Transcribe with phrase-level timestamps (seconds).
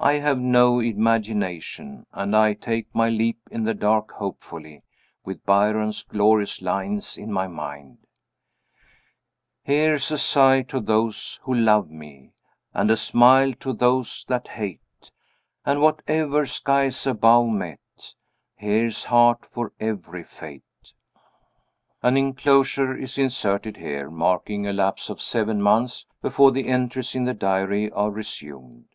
[0.00, 4.82] I have no imagination, and I take my leap in the dark hopefully
[5.24, 7.98] with Byron's glorious lines in my mind:
[9.62, 12.32] "Here's a sigh to those who love me,
[12.72, 15.12] And a smile to those that hate;
[15.64, 17.78] And whatever sky's above met
[18.56, 20.64] Here's heart for every fate."
[22.02, 27.22] (An inclosure is inserted here, marking a lapse of seven months, before the entries in
[27.22, 28.86] the diary are resumed.